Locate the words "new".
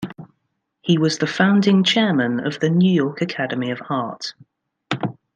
2.71-2.91